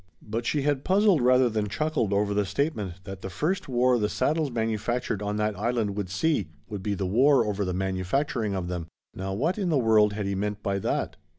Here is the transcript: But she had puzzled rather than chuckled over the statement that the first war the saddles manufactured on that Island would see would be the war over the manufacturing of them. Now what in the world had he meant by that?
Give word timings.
But 0.23 0.47
she 0.47 0.63
had 0.63 0.83
puzzled 0.83 1.21
rather 1.21 1.47
than 1.47 1.69
chuckled 1.69 2.11
over 2.11 2.33
the 2.33 2.43
statement 2.43 3.03
that 3.03 3.21
the 3.21 3.29
first 3.29 3.69
war 3.69 3.99
the 3.99 4.09
saddles 4.09 4.49
manufactured 4.49 5.21
on 5.21 5.35
that 5.35 5.55
Island 5.55 5.95
would 5.95 6.09
see 6.09 6.47
would 6.67 6.81
be 6.81 6.95
the 6.95 7.05
war 7.05 7.45
over 7.45 7.63
the 7.63 7.71
manufacturing 7.71 8.55
of 8.55 8.67
them. 8.67 8.87
Now 9.13 9.35
what 9.35 9.59
in 9.59 9.69
the 9.69 9.77
world 9.77 10.13
had 10.13 10.25
he 10.25 10.33
meant 10.33 10.63
by 10.63 10.79
that? 10.79 11.17